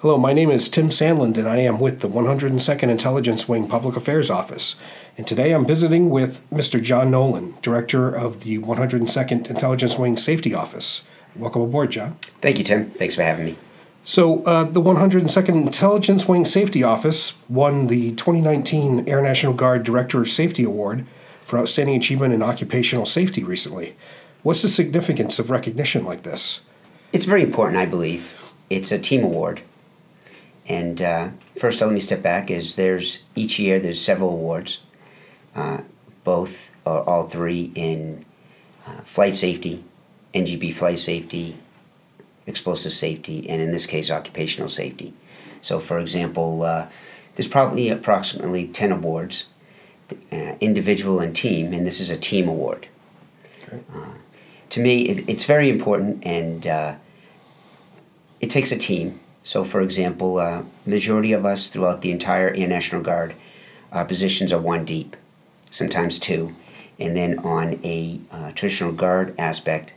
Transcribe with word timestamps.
Hello, 0.00 0.16
my 0.16 0.32
name 0.32 0.48
is 0.48 0.68
Tim 0.68 0.90
Sandland, 0.90 1.36
and 1.38 1.48
I 1.48 1.56
am 1.56 1.80
with 1.80 2.02
the 2.02 2.08
102nd 2.08 2.88
Intelligence 2.88 3.48
Wing 3.48 3.66
Public 3.66 3.96
Affairs 3.96 4.30
Office. 4.30 4.76
And 5.16 5.26
today 5.26 5.50
I'm 5.50 5.66
visiting 5.66 6.08
with 6.08 6.48
Mr. 6.50 6.80
John 6.80 7.10
Nolan, 7.10 7.56
Director 7.62 8.08
of 8.08 8.44
the 8.44 8.58
102nd 8.58 9.50
Intelligence 9.50 9.98
Wing 9.98 10.16
Safety 10.16 10.54
Office. 10.54 11.04
Welcome 11.34 11.62
aboard, 11.62 11.90
John. 11.90 12.14
Thank 12.40 12.58
you, 12.58 12.64
Tim. 12.64 12.90
Thanks 12.90 13.16
for 13.16 13.24
having 13.24 13.44
me. 13.44 13.56
So, 14.04 14.44
uh, 14.44 14.62
the 14.62 14.80
102nd 14.80 15.62
Intelligence 15.64 16.28
Wing 16.28 16.44
Safety 16.44 16.84
Office 16.84 17.36
won 17.48 17.88
the 17.88 18.12
2019 18.12 19.08
Air 19.08 19.20
National 19.20 19.52
Guard 19.52 19.82
Director 19.82 20.20
of 20.20 20.28
Safety 20.28 20.62
Award 20.62 21.06
for 21.42 21.58
Outstanding 21.58 21.96
Achievement 21.96 22.32
in 22.32 22.40
Occupational 22.40 23.04
Safety 23.04 23.42
recently. 23.42 23.96
What's 24.44 24.62
the 24.62 24.68
significance 24.68 25.40
of 25.40 25.50
recognition 25.50 26.04
like 26.04 26.22
this? 26.22 26.60
It's 27.12 27.24
very 27.24 27.42
important, 27.42 27.78
I 27.78 27.86
believe. 27.86 28.44
It's 28.70 28.92
a 28.92 28.98
team 29.00 29.24
award. 29.24 29.62
And 30.68 31.00
uh, 31.00 31.30
first, 31.56 31.80
let 31.80 31.90
me 31.90 31.98
step 31.98 32.22
back. 32.22 32.50
Is 32.50 32.76
there's 32.76 33.24
each 33.34 33.58
year 33.58 33.80
there's 33.80 34.00
several 34.00 34.30
awards, 34.30 34.80
uh, 35.56 35.80
both 36.24 36.76
or 36.84 37.08
all 37.08 37.26
three 37.26 37.72
in 37.74 38.24
uh, 38.86 39.00
flight 39.00 39.34
safety, 39.34 39.82
NGB 40.34 40.74
flight 40.74 40.98
safety, 40.98 41.56
explosive 42.46 42.92
safety, 42.92 43.48
and 43.48 43.62
in 43.62 43.72
this 43.72 43.86
case, 43.86 44.10
occupational 44.10 44.68
safety. 44.68 45.14
So, 45.62 45.80
for 45.80 45.98
example, 45.98 46.62
uh, 46.62 46.86
there's 47.34 47.48
probably 47.48 47.88
approximately 47.88 48.68
ten 48.68 48.92
awards, 48.92 49.46
uh, 50.30 50.54
individual 50.60 51.18
and 51.18 51.34
team, 51.34 51.72
and 51.72 51.86
this 51.86 51.98
is 51.98 52.10
a 52.10 52.18
team 52.18 52.46
award. 52.46 52.88
Okay. 53.62 53.80
Uh, 53.94 54.12
to 54.68 54.80
me, 54.80 55.00
it, 55.08 55.26
it's 55.30 55.44
very 55.46 55.70
important, 55.70 56.24
and 56.26 56.66
it 58.40 58.50
takes 58.50 58.70
a 58.70 58.76
team 58.76 59.18
so, 59.48 59.64
for 59.64 59.80
example, 59.80 60.36
uh, 60.36 60.62
majority 60.84 61.32
of 61.32 61.46
us 61.46 61.68
throughout 61.68 62.02
the 62.02 62.10
entire 62.10 62.52
Air 62.54 62.68
National 62.68 63.00
Guard, 63.00 63.34
our 63.90 64.04
positions 64.04 64.52
are 64.52 64.60
one 64.60 64.84
deep, 64.84 65.16
sometimes 65.70 66.18
two, 66.18 66.54
and 66.98 67.16
then 67.16 67.38
on 67.38 67.80
a 67.82 68.20
uh, 68.30 68.52
traditional 68.52 68.92
guard 68.92 69.34
aspect, 69.38 69.94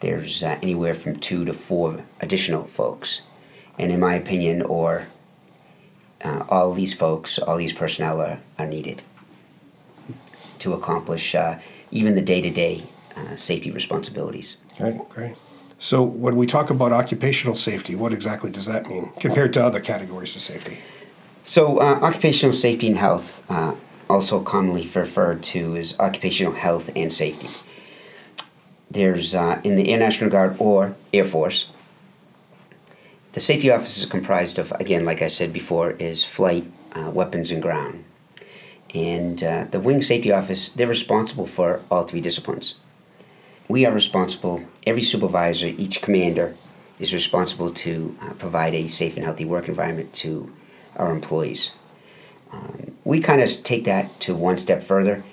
there's 0.00 0.42
uh, 0.42 0.58
anywhere 0.60 0.92
from 0.92 1.14
two 1.14 1.44
to 1.44 1.52
four 1.52 2.04
additional 2.20 2.64
folks. 2.64 3.22
And 3.78 3.92
in 3.92 4.00
my 4.00 4.16
opinion, 4.16 4.60
or 4.62 5.06
uh, 6.24 6.42
all 6.48 6.72
these 6.72 6.94
folks, 6.94 7.38
all 7.38 7.58
these 7.58 7.72
personnel 7.72 8.20
are, 8.20 8.40
are 8.58 8.66
needed 8.66 9.04
to 10.58 10.72
accomplish 10.72 11.36
uh, 11.36 11.60
even 11.92 12.16
the 12.16 12.22
day 12.22 12.40
to 12.40 12.50
day 12.50 12.86
safety 13.36 13.70
responsibilities. 13.70 14.56
Great, 14.76 15.08
great. 15.08 15.36
So, 15.78 16.02
when 16.02 16.36
we 16.36 16.46
talk 16.46 16.70
about 16.70 16.92
occupational 16.92 17.56
safety, 17.56 17.94
what 17.94 18.12
exactly 18.12 18.50
does 18.50 18.66
that 18.66 18.88
mean 18.88 19.10
compared 19.18 19.52
to 19.54 19.64
other 19.64 19.80
categories 19.80 20.34
of 20.36 20.42
safety? 20.42 20.78
So, 21.44 21.78
uh, 21.78 21.98
occupational 22.00 22.54
safety 22.54 22.88
and 22.88 22.96
health, 22.96 23.44
uh, 23.50 23.74
also 24.08 24.40
commonly 24.40 24.88
referred 24.94 25.42
to 25.42 25.76
as 25.76 25.98
occupational 25.98 26.52
health 26.52 26.90
and 26.94 27.12
safety. 27.12 27.48
There's 28.90 29.34
uh, 29.34 29.60
in 29.64 29.76
the 29.76 29.90
Air 29.90 29.98
National 29.98 30.30
Guard 30.30 30.56
or 30.58 30.94
Air 31.12 31.24
Force, 31.24 31.70
the 33.32 33.40
safety 33.40 33.68
office 33.68 33.98
is 33.98 34.06
comprised 34.06 34.60
of, 34.60 34.70
again, 34.78 35.04
like 35.04 35.20
I 35.20 35.26
said 35.26 35.52
before, 35.52 35.90
is 35.92 36.24
flight, 36.24 36.64
uh, 36.92 37.10
weapons, 37.12 37.50
and 37.50 37.60
ground. 37.60 38.04
And 38.94 39.42
uh, 39.42 39.64
the 39.64 39.80
Wing 39.80 40.02
Safety 40.02 40.30
Office, 40.30 40.68
they're 40.68 40.86
responsible 40.86 41.48
for 41.48 41.80
all 41.90 42.04
three 42.04 42.20
disciplines 42.20 42.76
we 43.68 43.86
are 43.86 43.92
responsible, 43.92 44.62
every 44.86 45.02
supervisor, 45.02 45.66
each 45.66 46.02
commander 46.02 46.56
is 46.98 47.14
responsible 47.14 47.72
to 47.72 48.16
uh, 48.22 48.32
provide 48.34 48.74
a 48.74 48.86
safe 48.86 49.16
and 49.16 49.24
healthy 49.24 49.44
work 49.44 49.68
environment 49.68 50.14
to 50.14 50.52
our 50.96 51.10
employees. 51.10 51.72
Um, 52.52 52.96
we 53.04 53.20
kind 53.20 53.42
of 53.42 53.50
take 53.64 53.84
that 53.84 54.20
to 54.20 54.34
one 54.34 54.58
step 54.58 54.82
further, 54.82 55.24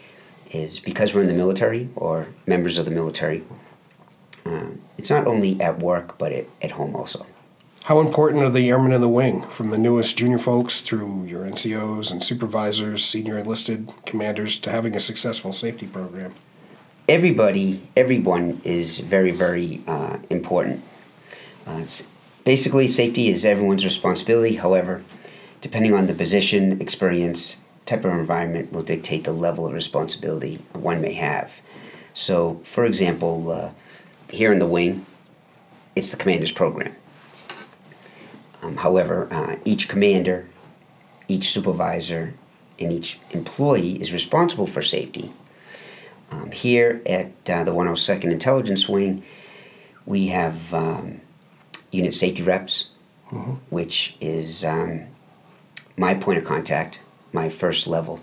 is 0.51 0.79
because 0.79 1.13
we're 1.13 1.21
in 1.21 1.27
the 1.27 1.33
military 1.33 1.89
or 1.95 2.27
members 2.47 2.77
of 2.77 2.85
the 2.85 2.91
military, 2.91 3.43
uh, 4.45 4.67
it's 4.97 5.09
not 5.09 5.27
only 5.27 5.59
at 5.61 5.79
work 5.79 6.17
but 6.17 6.31
at, 6.31 6.45
at 6.61 6.71
home 6.71 6.95
also. 6.95 7.25
How 7.85 7.99
important 7.99 8.43
are 8.43 8.49
the 8.49 8.69
airmen 8.69 8.91
in 8.91 9.01
the 9.01 9.09
wing, 9.09 9.41
from 9.41 9.71
the 9.71 9.77
newest 9.77 10.17
junior 10.17 10.37
folks 10.37 10.81
through 10.81 11.25
your 11.25 11.45
NCOs 11.45 12.11
and 12.11 12.21
supervisors, 12.21 13.03
senior 13.03 13.39
enlisted 13.39 13.91
commanders, 14.05 14.59
to 14.59 14.71
having 14.71 14.95
a 14.95 14.99
successful 14.99 15.51
safety 15.51 15.87
program? 15.87 16.33
Everybody, 17.11 17.83
everyone 17.97 18.61
is 18.63 18.99
very, 18.99 19.31
very 19.31 19.81
uh, 19.85 20.17
important. 20.29 20.81
Uh, 21.67 21.85
basically, 22.45 22.87
safety 22.87 23.27
is 23.27 23.43
everyone's 23.43 23.83
responsibility. 23.83 24.55
However, 24.55 25.03
depending 25.59 25.93
on 25.93 26.07
the 26.07 26.13
position, 26.13 26.79
experience, 26.79 27.61
type 27.85 28.05
of 28.05 28.13
environment, 28.13 28.71
will 28.71 28.83
dictate 28.83 29.25
the 29.25 29.33
level 29.33 29.67
of 29.67 29.73
responsibility 29.73 30.59
one 30.71 31.01
may 31.01 31.11
have. 31.11 31.61
So, 32.13 32.61
for 32.63 32.85
example, 32.85 33.51
uh, 33.51 33.71
here 34.29 34.53
in 34.53 34.59
the 34.59 34.65
wing, 34.65 35.05
it's 35.97 36.11
the 36.11 36.17
commander's 36.17 36.53
program. 36.53 36.95
Um, 38.63 38.77
however, 38.77 39.27
uh, 39.31 39.57
each 39.65 39.89
commander, 39.89 40.47
each 41.27 41.49
supervisor, 41.49 42.35
and 42.79 42.93
each 42.93 43.19
employee 43.31 43.99
is 43.99 44.13
responsible 44.13 44.65
for 44.65 44.81
safety 44.81 45.33
um, 46.31 46.51
here 46.51 47.01
at 47.05 47.31
uh, 47.49 47.63
the 47.63 47.71
102nd 47.71 48.31
Intelligence 48.31 48.87
Wing, 48.87 49.23
we 50.05 50.27
have 50.27 50.73
um, 50.73 51.21
unit 51.91 52.13
safety 52.13 52.41
reps, 52.41 52.89
mm-hmm. 53.29 53.53
which 53.69 54.15
is 54.19 54.63
um, 54.63 55.05
my 55.97 56.13
point 56.13 56.39
of 56.39 56.45
contact, 56.45 57.01
my 57.33 57.49
first 57.49 57.85
level. 57.85 58.21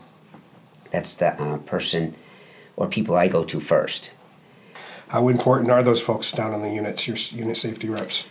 That's 0.91 1.15
the 1.17 1.41
uh, 1.41 1.59
person 1.59 2.17
or 2.77 2.89
people 2.89 3.15
I 3.15 3.29
go 3.29 3.45
to 3.45 3.61
first. 3.61 4.13
How 5.09 5.29
important 5.29 5.71
are 5.71 5.83
those 5.83 6.01
folks 6.01 6.33
down 6.33 6.55
in 6.55 6.63
the 6.63 6.71
units, 6.71 7.07
your 7.07 7.17
unit 7.33 7.57
safety 7.57 7.89
reps? 7.89 8.27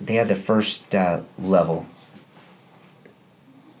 They 0.00 0.18
are 0.18 0.24
the 0.24 0.34
first 0.34 0.94
uh, 0.94 1.22
level 1.38 1.86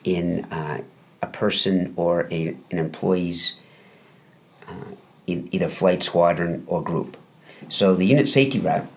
in 0.04 0.44
uh, 0.44 0.82
a 1.22 1.26
person 1.26 1.92
or 1.96 2.26
a, 2.30 2.56
an 2.70 2.78
employee's 2.78 3.58
uh, 4.68 4.94
either 5.50 5.68
flight 5.68 6.02
squadron 6.02 6.64
or 6.66 6.82
group. 6.82 7.16
So 7.68 7.94
the 7.94 8.06
unit 8.06 8.28
safety 8.28 8.58
rep, 8.58 8.90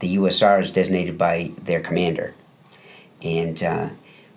the 0.00 0.16
USR 0.16 0.60
is 0.62 0.70
designated 0.70 1.16
by 1.16 1.52
their 1.62 1.80
commander. 1.80 2.34
And 3.22 3.62
uh, 3.62 3.88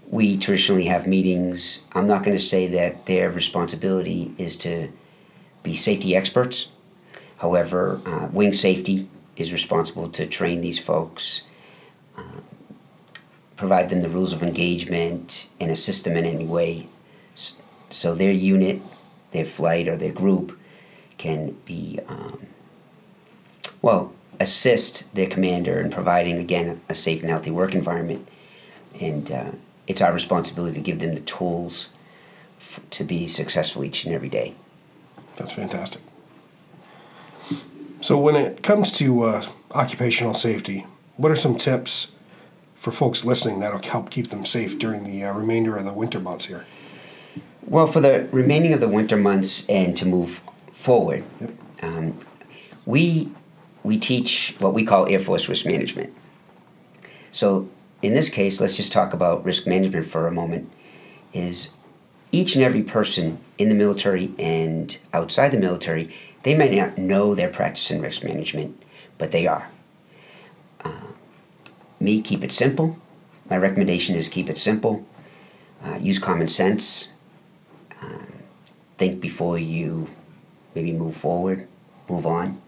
we 0.09 0.37
traditionally 0.37 0.85
have 0.85 1.05
meetings. 1.05 1.87
I'm 1.93 2.07
not 2.07 2.23
going 2.23 2.35
to 2.35 2.43
say 2.43 2.67
that 2.67 3.05
their 3.05 3.29
responsibility 3.29 4.33
is 4.37 4.55
to 4.57 4.89
be 5.63 5.75
safety 5.75 6.15
experts. 6.15 6.69
However, 7.37 8.01
uh, 8.05 8.29
wing 8.31 8.53
safety 8.53 9.07
is 9.35 9.53
responsible 9.53 10.09
to 10.09 10.25
train 10.25 10.61
these 10.61 10.79
folks, 10.79 11.43
uh, 12.17 12.41
provide 13.55 13.89
them 13.89 14.01
the 14.01 14.09
rules 14.09 14.33
of 14.33 14.43
engagement, 14.43 15.47
and 15.59 15.71
assist 15.71 16.03
them 16.03 16.17
in 16.17 16.25
any 16.25 16.45
way. 16.45 16.87
So 17.89 18.13
their 18.13 18.31
unit 18.31 18.81
their 19.31 19.45
flight 19.45 19.87
or 19.87 19.95
their 19.95 20.11
group 20.11 20.57
can 21.17 21.51
be, 21.65 21.99
um, 22.07 22.39
well, 23.81 24.13
assist 24.39 25.13
their 25.15 25.27
commander 25.27 25.79
in 25.79 25.89
providing, 25.89 26.37
again, 26.37 26.81
a 26.89 26.93
safe 26.93 27.21
and 27.21 27.29
healthy 27.29 27.51
work 27.51 27.75
environment. 27.75 28.27
And 28.99 29.29
uh, 29.31 29.51
it's 29.87 30.01
our 30.01 30.13
responsibility 30.13 30.75
to 30.75 30.81
give 30.81 30.99
them 30.99 31.13
the 31.13 31.21
tools 31.21 31.89
f- 32.59 32.79
to 32.91 33.03
be 33.03 33.27
successful 33.27 33.83
each 33.83 34.05
and 34.05 34.13
every 34.13 34.29
day. 34.29 34.55
That's 35.35 35.53
fantastic. 35.53 36.01
So, 38.01 38.17
when 38.17 38.35
it 38.35 38.63
comes 38.63 38.91
to 38.93 39.23
uh, 39.23 39.43
occupational 39.71 40.33
safety, 40.33 40.85
what 41.17 41.31
are 41.31 41.35
some 41.35 41.57
tips 41.57 42.13
for 42.75 42.91
folks 42.91 43.25
listening 43.25 43.59
that'll 43.59 43.81
help 43.81 44.09
keep 44.09 44.27
them 44.27 44.45
safe 44.45 44.79
during 44.79 45.03
the 45.03 45.25
uh, 45.25 45.33
remainder 45.33 45.75
of 45.75 45.83
the 45.83 45.91
winter 45.91 46.19
months 46.19 46.45
here? 46.45 46.65
Well, 47.65 47.87
for 47.87 48.01
the 48.01 48.27
remaining 48.31 48.73
of 48.73 48.79
the 48.79 48.87
winter 48.87 49.17
months 49.17 49.67
and 49.69 49.95
to 49.97 50.05
move 50.05 50.41
forward, 50.71 51.23
yep. 51.39 51.51
um, 51.83 52.19
we 52.85 53.29
we 53.83 53.97
teach 53.97 54.55
what 54.59 54.73
we 54.73 54.83
call 54.85 55.07
Air 55.07 55.19
Force 55.19 55.47
risk 55.47 55.65
management. 55.65 56.13
So 57.31 57.69
in 58.01 58.13
this 58.13 58.29
case, 58.29 58.59
let's 58.61 58.77
just 58.77 58.91
talk 58.91 59.13
about 59.13 59.43
risk 59.43 59.67
management 59.67 60.05
for 60.05 60.27
a 60.27 60.31
moment. 60.31 60.69
Is 61.33 61.69
each 62.31 62.55
and 62.55 62.63
every 62.63 62.81
person 62.81 63.39
in 63.57 63.69
the 63.69 63.75
military 63.75 64.33
and 64.39 64.97
outside 65.13 65.49
the 65.49 65.59
military, 65.59 66.09
they 66.43 66.55
may 66.55 66.75
not 66.75 66.97
know 66.97 67.35
they're 67.35 67.49
practicing 67.49 68.01
risk 68.01 68.23
management, 68.23 68.81
but 69.17 69.31
they 69.31 69.47
are. 69.47 69.69
Uh, 70.83 71.11
me, 71.99 72.21
keep 72.21 72.43
it 72.43 72.51
simple. 72.51 72.97
My 73.49 73.57
recommendation 73.57 74.15
is 74.15 74.29
keep 74.29 74.49
it 74.49 74.57
simple. 74.57 75.05
Uh, 75.83 75.97
use 75.97 76.19
common 76.19 76.47
sense 76.47 77.13
think 78.99 79.21
before 79.21 79.57
you 79.57 80.09
maybe 80.75 80.93
move 80.93 81.15
forward, 81.15 81.67
move 82.09 82.27
on. 82.27 82.61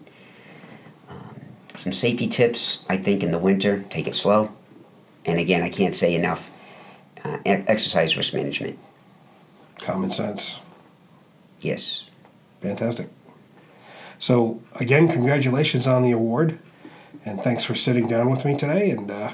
Um, 1.08 1.36
some 1.76 1.92
safety 1.92 2.26
tips, 2.26 2.84
I 2.88 2.96
think, 2.96 3.22
in 3.22 3.30
the 3.30 3.38
winter 3.38 3.84
take 3.90 4.08
it 4.08 4.14
slow. 4.14 4.50
And 5.24 5.38
again, 5.38 5.62
I 5.62 5.68
can't 5.68 5.94
say 5.94 6.14
enough. 6.14 6.50
Uh, 7.24 7.38
exercise 7.44 8.16
risk 8.16 8.34
management. 8.34 8.78
Common 9.78 10.10
sense. 10.10 10.60
Yes. 11.60 12.04
Fantastic. 12.60 13.08
So, 14.18 14.60
again, 14.80 15.08
congratulations 15.08 15.86
on 15.86 16.02
the 16.02 16.12
award, 16.12 16.58
and 17.24 17.40
thanks 17.40 17.64
for 17.64 17.74
sitting 17.74 18.06
down 18.06 18.30
with 18.30 18.44
me 18.44 18.56
today. 18.56 18.90
And 18.90 19.10
uh, 19.10 19.32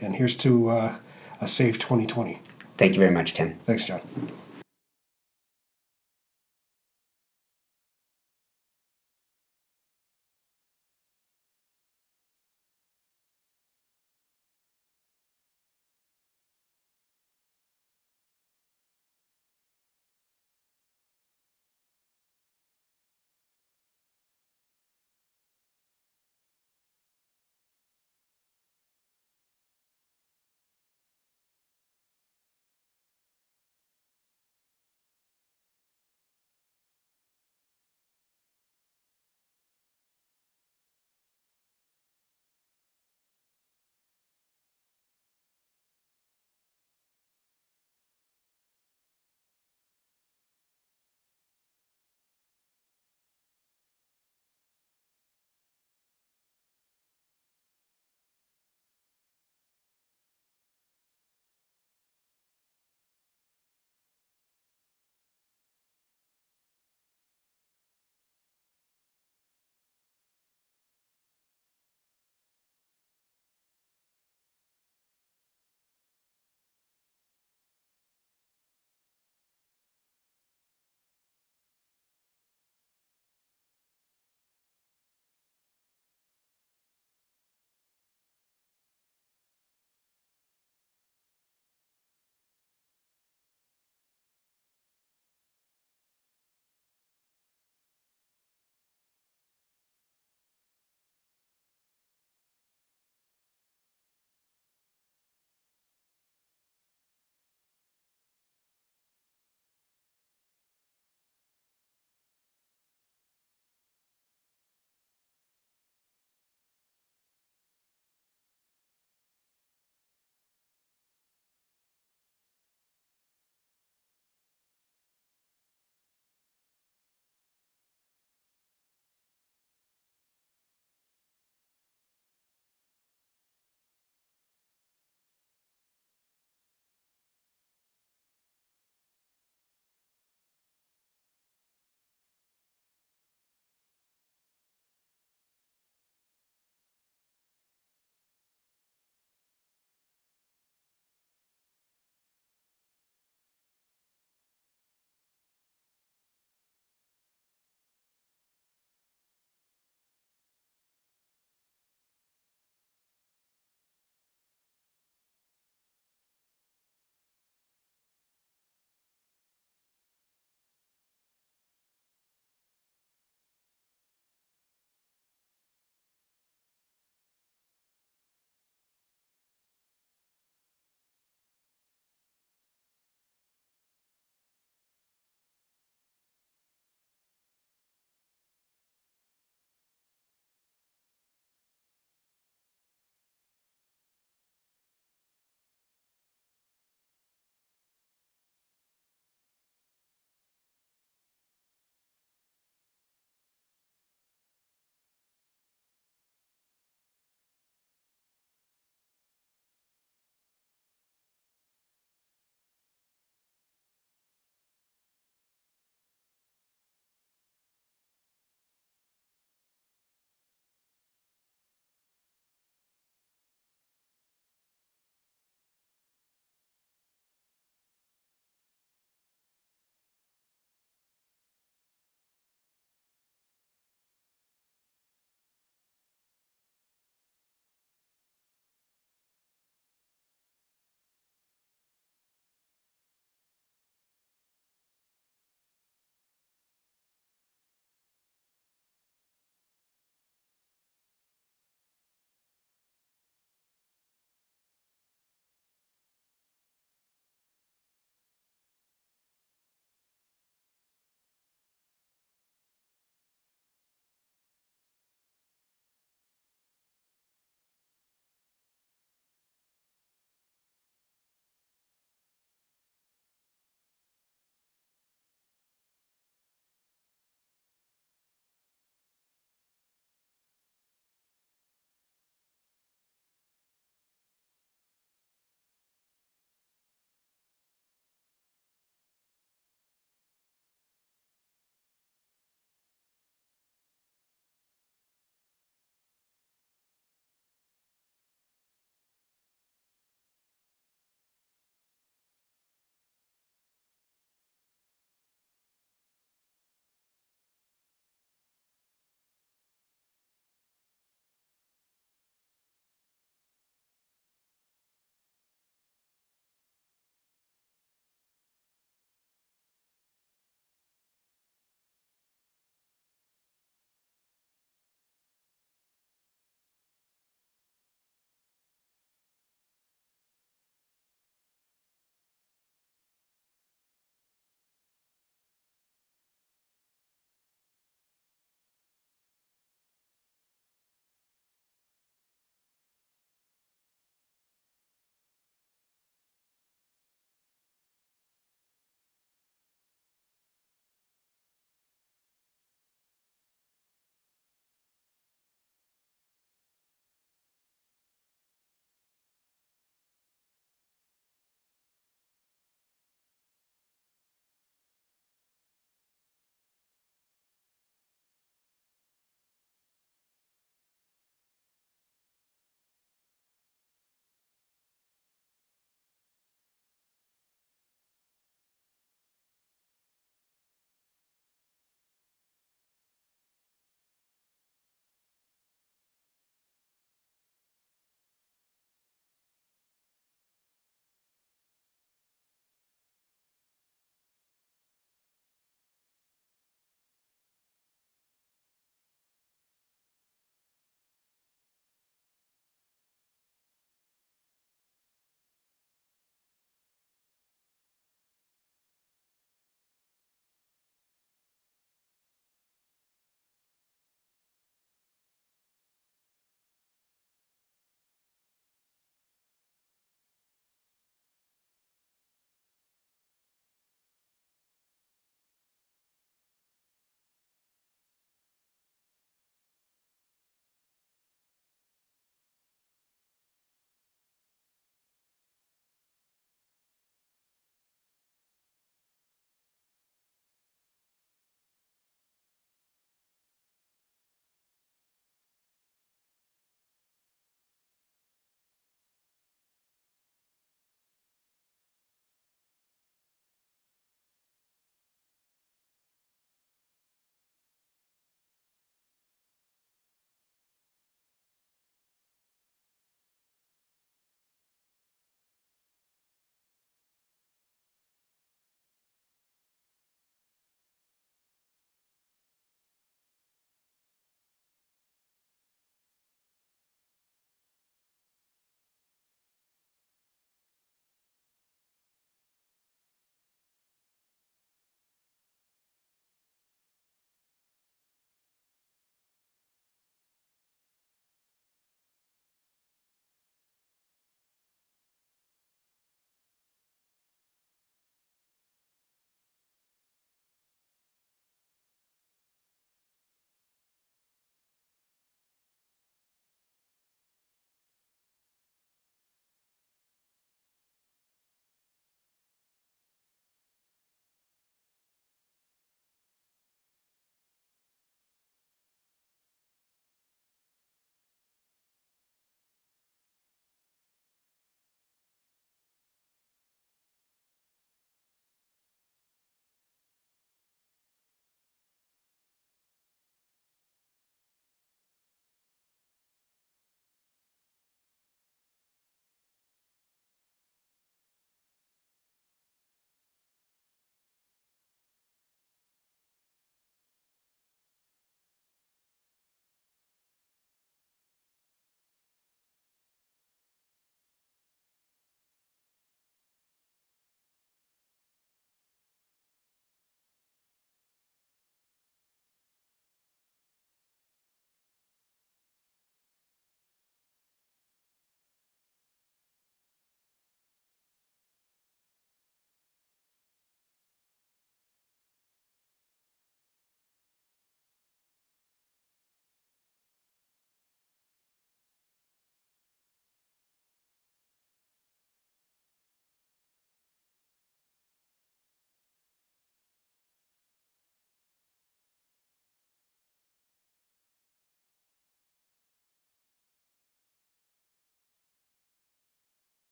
and 0.00 0.16
here's 0.16 0.36
to 0.36 0.70
uh, 0.70 0.96
a 1.40 1.48
safe 1.48 1.78
2020. 1.78 2.40
Thank 2.76 2.94
you 2.94 3.00
very 3.00 3.12
much, 3.12 3.34
Tim. 3.34 3.54
Thanks, 3.64 3.84
John. 3.84 4.00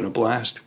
Been 0.00 0.06
a 0.06 0.10
blast 0.10 0.62